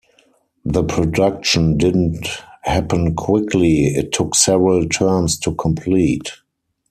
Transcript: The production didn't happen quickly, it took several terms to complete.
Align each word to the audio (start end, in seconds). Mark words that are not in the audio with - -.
The 0.65 0.83
production 0.83 1.77
didn't 1.77 2.27
happen 2.63 3.13
quickly, 3.13 3.83
it 3.85 4.11
took 4.11 4.33
several 4.33 4.89
terms 4.89 5.37
to 5.41 5.53
complete. 5.53 6.31